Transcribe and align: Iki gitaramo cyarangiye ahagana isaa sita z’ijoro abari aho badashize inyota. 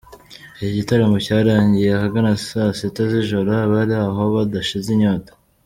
Iki 0.55 0.71
gitaramo 0.77 1.17
cyarangiye 1.25 1.89
ahagana 1.93 2.29
isaa 2.39 2.75
sita 2.79 3.03
z’ijoro 3.11 3.51
abari 3.65 3.95
aho 4.05 4.21
badashize 4.35 4.87
inyota. 4.95 5.31